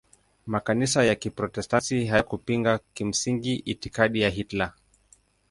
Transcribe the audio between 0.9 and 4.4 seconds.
ya Kiprotestanti hayakupinga kimsingi itikadi ya